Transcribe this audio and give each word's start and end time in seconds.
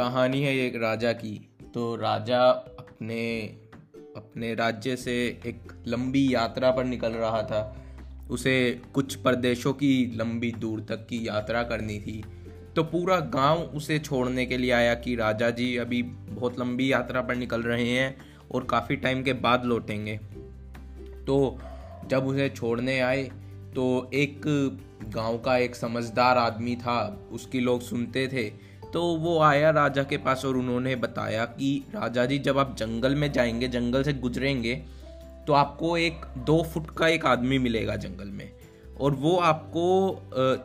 कहानी 0.00 0.42
है 0.42 0.56
एक 0.56 0.76
राजा 0.76 1.12
की। 1.12 1.50
तो 1.74 1.96
राजा 1.96 2.44
अपने 2.50 3.42
अपने 4.16 4.54
राज्य 4.54 4.96
से 4.96 5.12
एक 5.46 5.72
लंबी 5.88 6.34
यात्रा 6.34 6.70
पर 6.70 6.84
निकल 6.84 7.08
रहा 7.08 7.42
था। 7.42 7.84
उसे 8.30 8.80
कुछ 8.94 9.14
प्रदेशों 9.14 9.72
की 9.72 10.12
लंबी 10.16 10.52
दूर 10.52 10.80
तक 10.80 10.96
की 10.96 11.28
यात्रा 11.28 11.62
करनी 11.62 11.98
थी। 11.98 12.24
तो 12.76 12.82
पूरा 12.82 13.20
गाँव 13.20 13.58
उसे 13.58 13.98
छोड़ने 13.98 14.46
के 14.46 14.56
लिए 14.56 14.70
आया 14.70 14.94
कि 14.94 15.14
राजा 15.14 15.50
जी 15.50 15.76
अभी 15.76 16.02
बहुत 16.02 16.60
लंबी 16.60 16.92
यात्रा 16.92 17.20
पर 17.20 17.36
निकल 17.36 17.62
रहे 17.62 17.88
हैं 17.88 18.16
और 18.54 18.64
काफ़ी 18.64 18.96
टाइम 18.96 19.22
के 19.22 19.32
बाद 19.32 19.64
लौटेंगे। 19.64 20.16
तो 21.26 21.58
जब 22.06 22.26
उसे 22.26 22.48
छोड़ने 22.48 23.00
आए 23.00 23.22
तो 23.76 24.10
एक 24.14 24.40
गाँव 25.04 25.38
का 25.38 25.56
एक 25.56 25.74
समझदार 25.74 26.38
आदमी 26.38 26.76
था। 26.76 27.28
उसकी 27.32 27.60
लोग 27.60 27.80
सुनते 27.80 28.28
थे 28.28 28.70
तो 28.92 29.16
वो 29.16 29.40
आया 29.40 29.70
राजा 29.70 30.02
के 30.02 30.16
पास 30.16 30.44
और 30.44 30.56
उन्होंने 30.56 30.96
बताया 30.96 31.44
कि, 31.44 31.84
राजा 31.94 32.26
जी, 32.26 32.38
जब 32.38 32.58
आप 32.58 32.76
जंगल 32.76 33.14
में 33.14 33.32
जाएँगे, 33.32 33.68
जंगल 33.68 34.02
से 34.02 34.12
गुजरेंगे 34.12 35.00
तो 35.46 35.52
आपको 35.52 35.96
एक, 35.96 36.20
दो 36.38 36.62
फुट 36.62 36.90
का 36.90 37.08
एक 37.08 37.26
आदमी 37.26 37.58
मिलेगा 37.58 37.96
जंगल 37.96 38.28
में। 38.28 38.52
और 39.00 39.14
वो 39.14 39.36
आपको 39.36 40.16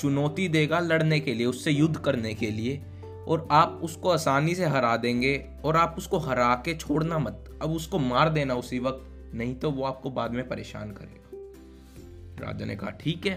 चुनौती 0.00 0.48
देगा 0.48 0.80
लड़ने 0.80 1.20
के 1.20 1.34
लिए, 1.34 1.46
उससे 1.46 1.70
युद्ध 1.70 1.96
करने 1.96 2.34
के 2.34 2.50
लिए। 2.50 2.82
और 3.28 3.48
आप 3.50 3.80
उसको 3.82 4.10
आसानी 4.10 4.54
से 4.54 4.64
हरा 4.64 4.96
देंगे, 4.96 5.46
और 5.64 5.76
आप 5.76 5.94
उसको 5.98 6.18
हरा 6.18 6.54
के 6.54 6.74
छोड़ना 6.74 7.18
मत। 7.18 7.58
अब 7.62 7.70
उसको 7.70 7.98
मार 7.98 8.28
देना 8.28 8.54
उसी 8.54 8.78
वक्त, 8.78 9.32
नहीं 9.34 9.54
तो 9.54 9.70
वो 9.70 9.84
आपको 9.84 10.10
बाद 10.10 10.30
में 10.30 10.48
परेशान 10.48 10.90
करेगा। 10.90 11.20
राजा 12.46 12.66
ने 12.66 12.76
कहा, 12.76 12.90
ठीक 12.90 13.26
है। 13.26 13.36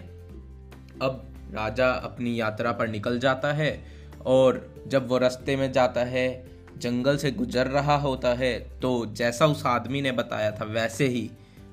अब 1.01 1.25
राजा 1.53 1.89
अपनी 1.89 2.39
यात्रा 2.39 2.71
पर 2.71 2.87
निकल 2.87 3.19
जाता 3.19 3.53
है 3.53 4.02
और 4.25 4.83
जब 4.87 5.07
वो 5.07 5.17
रास्ते 5.17 5.55
में 5.55 5.71
जाता 5.71 6.03
है, 6.03 6.45
जंगल 6.77 7.17
से 7.17 7.31
गुजर 7.31 7.67
रहा 7.67 7.95
होता 7.95 8.33
है 8.33 8.79
तो 8.79 9.05
जैसा 9.05 9.45
उस 9.45 9.65
आदमी 9.65 10.01
ने 10.01 10.11
बताया 10.11 10.51
था, 10.51 10.65
वैसे 10.65 11.07
ही 11.07 11.29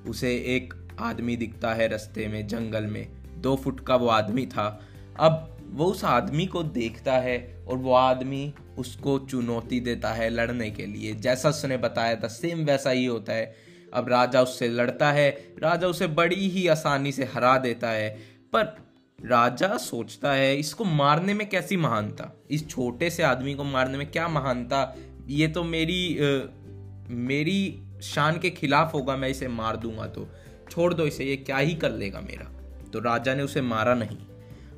उसे 0.08 0.34
एक 0.56 0.74
आदमी 1.00 1.36
दिखता 1.36 1.72
है 1.74 1.88
रास्ते 1.88 2.26
में, 2.28 2.46
जंगल 2.46 2.84
में। 2.84 3.08
दो 3.36 3.56
फुट 3.56 3.80
का 3.80 3.96
वो 3.96 4.08
आदमी 4.08 4.46
था। 4.46 4.80
अब 5.20 5.56
वो 5.70 5.84
उस 5.84 6.04
आदमी 6.04 6.46
को 6.46 6.62
देखता 6.62 7.16
है 7.18 7.64
और 7.68 7.76
वो 7.76 7.92
आदमी 7.92 8.54
उसको 8.78 9.18
चुनौती 9.18 9.80
देता 9.80 10.08
है 10.08 10.28
लड़ने 10.30 10.70
के 10.70 10.86
लिए। 10.86 11.14
जैसा 11.14 11.48
उसने 11.48 11.76
बताया 11.76 12.14
था 12.14 12.28
सेम 12.28 12.58
वैसा 12.58 12.90
ही 12.90 13.04
होता 13.06 13.32
है। 13.32 13.54
अब 13.94 14.08
राजा 14.08 14.42
उससे 14.42 14.68
लड़ता 14.68 15.10
है। 15.12 15.30
राजा 15.62 15.86
उसे 15.86 16.06
बड़ी 16.06 16.48
ही 16.48 16.66
आसानी 16.68 17.12
से 17.12 17.24
हरा 17.24 17.56
देता 17.58 17.90
है। 17.90 18.10
पर 18.52 18.64
राजा 19.26 19.76
सोचता 19.76 20.32
है 20.32 20.56
इसको 20.56 20.84
मारने 20.84 21.34
में 21.34 21.48
कैसी 21.48 21.76
महानता? 21.76 22.40
इस 22.50 22.68
छोटे 22.68 23.10
से 23.10 23.22
आदमी 23.22 23.54
को 23.54 23.64
मारने 23.64 23.98
में 23.98 24.10
क्या 24.10 24.28
महानता? 24.28 24.96
ये 25.26 25.48
तो 25.48 25.64
मेरी 25.64 26.18
आ, 26.18 26.40
मेरी 27.08 27.82
शान 28.02 28.38
के 28.38 28.50
खिलाफ 28.50 28.94
होगा 28.94 29.16
मैं 29.16 29.28
इसे 29.28 29.48
मार 29.48 29.76
दूँगा 29.76 30.06
तो। 30.06 30.28
छोड़ 30.70 30.94
दो 30.94 31.06
इसे 31.06 31.24
ये 31.24 31.36
क्या 31.36 31.56
ही 31.56 31.74
कर 31.74 31.90
लेगा 31.90 32.20
मेरा? 32.20 32.44
तो 32.90 33.00
राजा 33.00 33.34
ने 33.34 33.42
उसे 33.42 33.60
मारा 33.60 33.94
नहीं। 33.94 34.16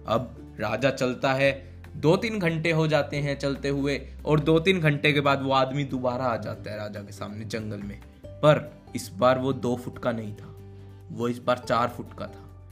अब 0.07 0.56
राजा 0.61 0.91
चलता 0.91 1.33
है 1.33 1.83
दो 1.97 2.17
तीन 2.17 2.39
घंटे 2.39 2.71
हो 2.71 2.87
जाते 2.87 3.17
हैं 3.17 3.39
चलते 3.39 3.69
हुए 3.69 4.09
और 4.25 4.41
दो 4.41 4.59
तीन 4.59 4.81
घंटे 4.81 5.12
के 5.12 5.21
बाद 5.21 5.43
वो 5.43 5.53
आदमी 5.53 5.84
दोबारा 5.84 6.25
आ 6.25 6.37
जाता 6.37 6.71
है 6.71 6.77
राजा 6.77 7.01
के 7.01 7.12
सामने 7.12 7.45
जंगल 7.45 7.79
में। 7.79 8.01
पर 8.27 8.83
इस 8.97 9.11
बार 9.15 9.39
वो 9.39 9.53
दो 9.53 9.77
फुट 9.77 9.99
का 9.99 10.12
नहीं 10.12 10.34
था 10.34 10.56
वो 11.11 11.29
इस 11.29 11.39
बार 11.39 11.59
चार 11.59 11.89
फुट 11.89 12.19
का 12.19 12.27
था। 12.27 12.69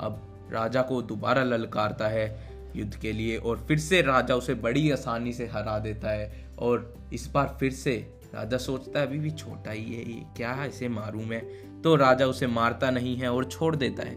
अब 0.00 0.31
राजा 0.52 0.82
को 0.82 1.02
दोबारा 1.02 1.44
ललकारता 1.44 2.08
है 2.08 2.52
युद्ध 2.76 2.94
के 2.94 3.12
लिए 3.12 3.36
और 3.36 3.64
फिर 3.68 3.78
से 3.78 4.02
राजा 4.02 4.34
उसे 4.34 4.54
बड़ी 4.54 4.90
आसानी 4.90 5.32
से 5.32 5.46
हरा 5.46 5.78
देता 5.78 6.10
है 6.10 6.48
और 6.58 6.94
इस 7.12 7.30
बार 7.30 7.56
फिर 7.60 7.72
से 7.72 8.20
राजा 8.34 8.56
सोचता 8.56 9.00
है, 9.00 9.06
अभी 9.06 9.18
भी 9.18 9.30
छोटा 9.30 9.70
ही 9.70 9.94
है 9.94 10.08
ये, 10.10 10.24
क्या 10.36 10.52
है 10.52 10.68
इसे 10.68 10.88
मारूं 10.88 11.24
मैं? 11.24 11.42
तो 11.82 11.94
राजा 11.96 12.26
उसे 12.26 12.46
मारता 12.46 12.90
नहीं 12.90 13.16
है 13.16 13.32
और 13.32 13.44
छोड़ 13.44 13.76
देता 13.76 14.02
है। 14.02 14.16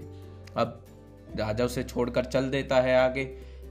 अब 0.57 0.85
राजा 1.35 1.66
उसे 1.66 1.84
छोड़कर 1.84 2.25
चल 2.25 2.50
देता 2.50 2.75
है 2.75 2.97
आगे। 2.97 3.25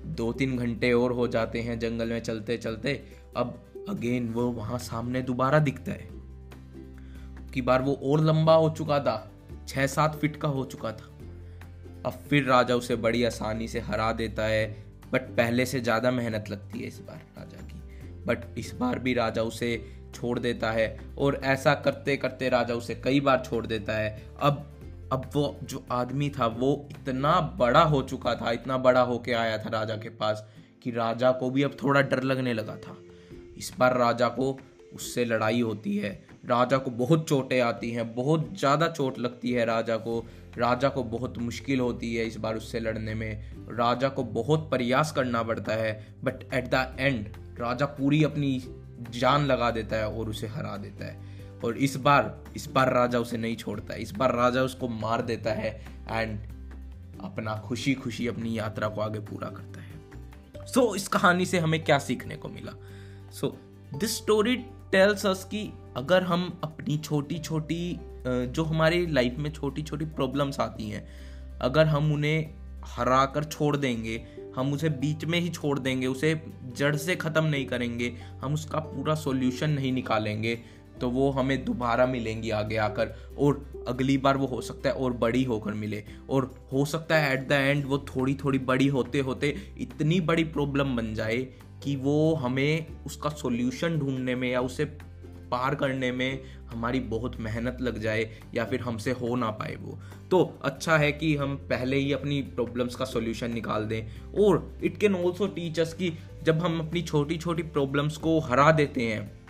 दो 0.07 0.33
तीन 0.33 0.57
घंटे 0.59 0.93
और 0.93 1.13
हो 1.13 1.29
जाते 1.29 1.61
हैं 1.61 1.79
जंगल 1.79 2.09
में 2.09 2.21
चलते 2.21 2.57
चलते 2.57 3.05
अब 3.37 3.63
अगेन 3.89 4.29
वो 4.29 4.43
वहाँ 4.43 4.79
सामने 4.79 5.23
दोबारा 5.23 5.59
दिखता 5.59 5.93
है। 5.93 6.09
की 7.55 7.63
बार 7.63 7.83
वो 7.83 8.01
और 8.05 8.21
लंबा 8.21 8.55
हो 8.55 8.71
चुका 8.71 9.01
था 9.01 9.31
छह 9.69 9.87
सात 9.87 10.15
फीट 10.15 10.37
का 10.37 10.49
हो 10.49 10.65
चुका 10.65 10.93
था। 10.93 11.14
अब 12.07 12.23
फिर 12.31 12.45
राजा 12.45 12.75
उसे 12.75 12.97
बड़ी 12.97 13.25
आसानी 13.25 13.69
से 13.69 13.81
हरा 13.81 14.13
देता 14.13 14.45
है। 14.45 14.67
बट 15.13 15.29
पहले 15.37 15.67
से 15.67 15.81
ज़्यादा 15.81 16.11
मेहनत 16.11 16.51
लगती 16.51 16.79
है 16.79 16.87
इस 16.87 17.01
बार 17.01 17.21
राजा 17.39 17.63
की। 17.63 17.83
बट 18.27 18.59
इस 18.59 18.73
बार 18.75 18.99
भी 18.99 19.15
राजा 19.15 19.43
उसे 19.43 19.77
छोड़ 20.15 20.39
देता 20.39 20.71
है 20.71 20.87
और 21.19 21.41
ऐसा 21.45 21.75
करते 21.75 22.17
करते 22.17 22.49
राजा 22.49 22.75
उसे 22.75 22.95
कई 22.95 23.21
बार 23.21 23.43
छोड़ 23.45 23.67
देता 23.67 23.93
है। 23.93 24.23
अब 24.41 24.65
अब 25.13 25.31
वो 25.35 25.57
जो 25.63 25.85
आदमी 25.93 26.29
था, 26.31 26.47
वो 26.47 26.89
इतना 26.91 27.41
बड़ा 27.59 27.83
हो 27.83 28.03
चुका 28.03 28.35
था, 28.35 28.51
इतना 28.51 28.79
बड़ा 28.79 29.01
होके 29.01 29.33
आया 29.33 29.59
था 29.59 29.69
राजा 29.69 29.97
के 29.97 30.09
पास 30.09 30.45
कि 30.83 30.91
राजा 30.91 31.31
को 31.33 31.51
भी 31.51 31.63
अब 31.63 31.77
थोड़ा 31.83 32.01
डर 32.03 32.23
लगने 32.23 32.53
लगा 32.53 32.77
था। 32.77 32.97
इस 33.59 33.73
बार 33.79 33.97
राजा 33.99 34.29
को 34.29 34.53
उससे 34.95 35.25
लड़ाई 35.25 35.61
होती 35.61 35.97
है। 35.97 36.11
राजा 36.47 36.79
को 36.79 36.91
बहुत 36.91 37.29
चोटें 37.29 37.61
आती 37.61 37.91
हैं 37.91 38.15
बहुत 38.15 38.51
ज़्यादा 38.59 38.89
चोट 38.89 39.19
लगती 39.19 39.53
है 39.53 39.65
राजा 39.65 39.97
को। 39.97 40.25
राजा 40.59 40.89
को 40.89 41.03
बहुत 41.05 41.39
मुश्किल 41.39 41.81
होती 41.81 42.15
है 42.17 42.27
इस 42.27 42.37
बार 42.37 42.57
उससे 42.57 42.81
लड़ने 42.81 43.15
में। 43.15 43.45
राजा 43.71 44.09
को 44.09 44.25
बहुत 44.25 44.69
प्रयास 44.71 45.13
करना 45.13 45.43
पड़ता 45.43 45.73
है 45.73 45.93
बट 46.25 46.43
एट 46.55 46.69
द 46.75 46.97
एंड 46.99 47.29
राजा 47.61 47.87
पूरी 47.87 48.23
अपनी 48.25 48.59
जान 49.11 49.45
लगा 49.45 49.71
देता 49.71 49.97
है 49.97 50.09
और 50.09 50.29
उसे 50.29 50.47
हरा 50.47 50.77
देता 50.77 51.07
है। 51.07 51.33
और 51.65 51.77
इस 51.79 51.97
बार 51.97 52.45
इस 52.57 52.67
बार 52.71 52.93
राजा 52.93 53.19
उसे 53.19 53.37
नहीं 53.37 53.57
छोड़ता 53.57 53.95
है। 53.95 54.03
इस 54.03 54.13
बार 54.13 54.35
राजा 54.35 54.63
उसको 54.63 54.89
मार 54.89 55.23
देता 55.23 55.53
है 55.53 55.71
एंड 56.11 56.39
अपना 57.21 57.57
खुशी 57.57 57.95
खुशी 57.95 58.27
अपनी 58.27 58.59
यात्रा 58.59 58.89
को 58.89 59.01
आगे 59.01 59.21
पूरा 59.21 59.49
करता 59.49 59.81
है। 59.81 60.67
सो 60.67 60.81
so, 60.81 60.97
इस 60.97 61.09
कहानी 61.09 61.47
से 61.47 61.59
हमें 61.59 61.85
क्या 61.85 61.99
सीखने 61.99 62.37
को 62.37 62.49
मिला? 62.49 62.73
So 63.33 63.57
this 63.95 64.17
story 64.17 64.57
tells 64.95 65.25
us 65.27 65.43
कि 65.45 65.61
अगर 65.97 66.23
हम 66.23 66.43
अपनी 66.65 66.97
छोटी 66.99 67.39
छोटी 67.39 67.99
जो 68.27 68.65
हमारी 68.65 69.07
लाइफ 69.07 69.39
में 69.39 69.51
छोटी 69.53 69.83
छोटी 69.83 70.05
प्रॉब्लम्स 70.05 70.61
आती 70.61 70.89
हैं, 70.91 71.07
अगर 71.63 71.87
हम 71.87 72.13
उन्हें 72.13 72.55
हरा 72.87 73.25
कर 73.27 73.45
छोड़ 73.45 73.77
देंगे, 73.77 74.23
हम 74.57 74.73
उसे 74.73 74.89
बीच 74.89 75.25
में 75.25 75.39
ही 75.41 75.49
छोड़ 75.49 75.79
देंगे, 75.79 76.07
उसे 76.07 76.41
जड़ 76.77 76.95
से 76.97 77.17
ख़त्म 77.17 77.45
नहीं 77.45 77.67
करेंगे, 77.67 78.13
हम 78.43 78.55
उसका 78.55 78.79
पूरा 78.81 79.15
सॉल्यूशन 79.17 79.71
नहीं 79.71 79.93
निकालेंगे 79.93 80.59
तो 81.01 81.09
वो 81.11 81.31
हमें 81.31 81.65
दोबारा 81.65 82.07
मिलेंगी 82.07 82.51
आगे 82.53 82.77
आकर, 82.77 83.15
और 83.39 83.85
अगली 83.89 84.17
बार 84.19 84.37
वो 84.37 84.47
हो 84.47 84.61
सकता 84.61 84.89
है 84.89 84.95
और 84.95 85.13
बड़ी 85.17 85.43
होकर 85.45 85.73
मिले, 85.75 86.03
और 86.31 86.51
हो 86.73 86.85
सकता 86.85 87.17
है 87.17 87.33
एट 87.33 87.49
द 87.49 87.53
एंड 87.53 87.85
वो 87.87 87.99
थोड़ी 88.09 88.35
थोड़ी 88.35 88.59
बड़ी 88.65 88.87
होते 88.89 89.21
होते 89.21 89.55
इतनी 89.79 90.21
बड़ी 90.23 90.45
प्रॉब्लम 90.45 90.97
बन 90.97 91.13
जाए 91.15 91.47
कि 91.85 91.97
वो 91.97 92.35
हमें 92.35 92.87
उसका 93.07 93.31
सॉल्यूशन 93.31 93.99
ढूँढने 93.99 94.35
में 94.35 94.51
या 94.51 94.61
उसे 94.61 94.85
पार 95.51 95.75
करने 95.75 96.13
में 96.13 96.43
हमारी 96.73 97.01
बहुत 97.01 97.37
मेहनत 97.41 97.79
लग 97.81 97.99
जाए 97.99 98.39
या 98.55 98.65
फिर 98.65 98.81
हमसे 98.81 99.11
हो 99.11 99.37
ना 99.37 99.51
पाए 99.51 99.77
वो। 99.81 99.99
तो 100.31 100.59
अच्छा 100.63 100.97
है 100.97 101.13
कि 101.13 101.37
हम 101.37 101.57
पहले 101.57 101.97
ही 101.97 102.13
अपनी 102.13 102.43
प्रॉब्लम्स 102.43 102.95
का 102.95 103.05
सॉल्यूशन 103.05 103.55
निकाल 103.55 103.85
दें 103.85 104.03
और 104.45 104.79
इट 104.85 104.99
कैन 104.99 105.15
ऑल्सो 105.15 105.47
टीचर्स 105.47 105.95
कि 105.95 106.13
जब 106.43 106.59
हम 106.59 106.79
अपनी 106.81 107.03
छोटी 107.03 107.37
छोटी 107.37 107.63
प्रॉब्लम्स 107.63 108.17
को 108.17 108.41
हरा 108.41 108.73
देते 108.73 109.03
हैं 109.03 109.44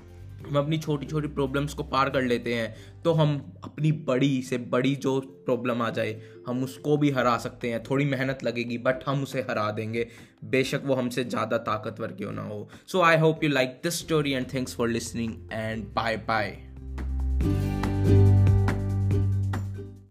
हम 0.46 0.56
अपनी 0.58 0.78
छोटी 0.78 1.06
छोटी 1.06 1.28
प्रॉब्लम्स 1.30 1.74
को 1.74 1.82
पार 1.84 2.10
कर 2.10 2.22
लेते 2.22 2.54
हैं 2.54 3.02
तो 3.02 3.12
हम 3.12 3.34
अपनी 3.64 3.92
बड़ी 4.08 4.42
से 4.42 4.58
बड़ी 4.58 4.94
जो 4.96 5.18
प्रॉब्लम 5.20 5.82
आ 5.82 5.88
जाए, 5.90 6.20
हम 6.46 6.62
उसको 6.64 6.96
भी 6.96 7.10
हरा 7.10 7.36
सकते 7.38 7.70
हैं। 7.70 7.82
थोड़ी 7.82 8.04
मेहनत 8.04 8.44
लगेगी 8.44 8.78
बट 8.78 9.04
हम 9.06 9.22
उसे 9.22 9.40
हरा 9.40 9.70
देंगे। 9.70 10.06
बेशक 10.46 10.82
वो 10.84 10.94
हमसे 10.94 11.24
ज़्यादा 11.24 11.58
ताकतवर 11.60 12.12
क्यों 12.12 12.32
ना 12.32 12.42
हो। 12.42 12.68
So 12.86 13.02
I 13.02 13.18
hope 13.18 13.44
you 13.44 13.50
like 13.50 13.80
this 13.82 13.98
story 13.98 14.32
and 14.32 14.46
thanks 14.54 14.76
for 14.76 14.88
listening 14.88 15.34
and 15.52 15.84
bye 15.94 16.16
bye 16.28 16.56